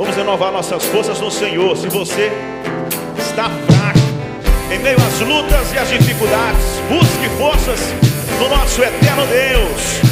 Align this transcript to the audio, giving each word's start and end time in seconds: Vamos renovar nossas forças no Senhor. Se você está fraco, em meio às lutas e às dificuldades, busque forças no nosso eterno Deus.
Vamos 0.00 0.16
renovar 0.16 0.50
nossas 0.50 0.82
forças 0.86 1.20
no 1.20 1.30
Senhor. 1.30 1.76
Se 1.76 1.86
você 1.90 2.32
está 3.18 3.50
fraco, 3.50 4.72
em 4.72 4.78
meio 4.78 4.96
às 4.96 5.20
lutas 5.20 5.74
e 5.74 5.78
às 5.78 5.90
dificuldades, 5.90 6.64
busque 6.88 7.28
forças 7.36 7.80
no 8.38 8.48
nosso 8.48 8.82
eterno 8.82 9.26
Deus. 9.26 10.09